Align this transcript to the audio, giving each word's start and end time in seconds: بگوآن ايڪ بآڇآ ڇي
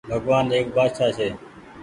بگوآن 0.09 0.45
ايڪ 0.55 0.67
بآڇآ 0.75 1.07
ڇي 1.17 1.27